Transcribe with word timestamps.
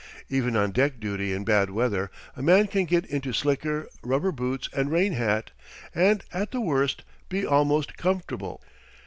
Even 0.29 0.55
on 0.55 0.71
deck 0.71 0.99
duty 0.99 1.31
in 1.31 1.43
bad 1.43 1.69
weather 1.69 2.09
a 2.35 2.41
man 2.41 2.65
can 2.65 2.85
get 2.85 3.05
into 3.05 3.31
slicker, 3.31 3.87
rubber 4.01 4.31
boots, 4.31 4.67
and 4.73 4.91
rain 4.91 5.13
hat, 5.13 5.51
and 5.93 6.23
at 6.33 6.49
the 6.49 6.59
worst 6.59 7.03
be 7.29 7.45
almost 7.45 7.97
comfortable. 7.97 8.63